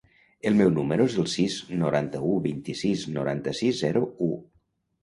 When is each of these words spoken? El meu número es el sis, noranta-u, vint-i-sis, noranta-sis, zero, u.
El 0.51 0.55
meu 0.61 0.71
número 0.77 1.05
es 1.09 1.17
el 1.23 1.27
sis, 1.35 1.59
noranta-u, 1.83 2.33
vint-i-sis, 2.49 3.07
noranta-sis, 3.21 3.87
zero, 3.87 4.05
u. 4.33 4.35